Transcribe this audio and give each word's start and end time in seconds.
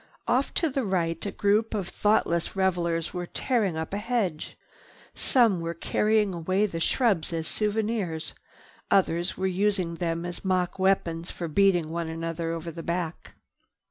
Off 0.27 0.51
to 0.51 0.67
the 0.67 0.83
right 0.83 1.23
a 1.27 1.31
group 1.31 1.75
of 1.75 1.87
thoughtless 1.87 2.55
revelers 2.55 3.13
were 3.13 3.27
tearing 3.27 3.77
up 3.77 3.93
a 3.93 3.99
hedge. 3.99 4.57
Some 5.13 5.59
were 5.61 5.75
carrying 5.75 6.33
away 6.33 6.65
the 6.65 6.79
shrubs 6.79 7.31
as 7.31 7.47
souvenirs, 7.47 8.33
others 8.89 9.37
were 9.37 9.45
using 9.45 9.93
them 9.93 10.25
as 10.25 10.43
mock 10.43 10.79
weapons 10.79 11.29
for 11.29 11.47
beating 11.47 11.91
one 11.91 12.07
another 12.09 12.51
over 12.51 12.71
the 12.71 12.81
back. 12.81 13.35